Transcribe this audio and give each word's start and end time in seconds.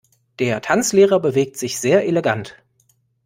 Der 0.39 0.63
Tanzlehrer 0.63 1.19
bewegt 1.19 1.57
sich 1.57 1.79
sehr 1.79 2.07
elegant. 2.07 2.57